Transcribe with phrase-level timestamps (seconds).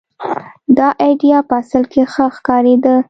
[0.77, 2.95] دا اېډیا په اصل کې ښه ښکارېده.